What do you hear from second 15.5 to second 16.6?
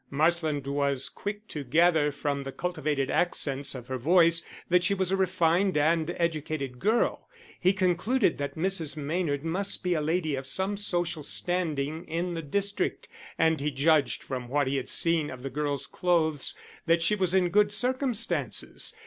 girl's clothes